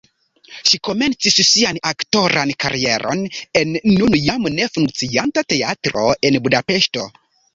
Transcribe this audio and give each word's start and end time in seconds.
Ŝi 0.69 0.77
komencis 0.87 1.35
sian 1.49 1.79
aktoran 1.89 2.53
karieron 2.63 3.21
en 3.61 3.77
nun 3.99 4.17
jam 4.23 4.49
ne 4.55 4.67
funkcianta 4.77 5.45
teatro 5.55 6.07
en 6.31 6.41
Budapeŝto. 6.49 7.07